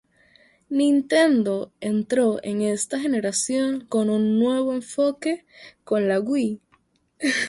Nintendo 0.71 1.71
entró 1.79 2.39
en 2.43 2.63
esta 2.63 2.99
generación 2.99 3.85
con 3.85 4.09
un 4.09 4.39
nuevo 4.39 4.73
enfoque 4.73 5.45
con 5.83 6.07
la 6.07 6.19
Wii. 6.19 6.59